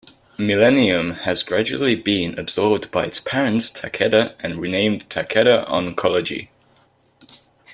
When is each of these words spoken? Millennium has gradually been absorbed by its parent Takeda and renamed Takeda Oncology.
Millennium 0.39 1.11
has 1.13 1.43
gradually 1.43 1.93
been 1.93 2.33
absorbed 2.39 2.89
by 2.89 3.05
its 3.05 3.19
parent 3.19 3.61
Takeda 3.75 4.33
and 4.39 4.59
renamed 4.59 5.07
Takeda 5.11 5.63
Oncology. 5.69 6.47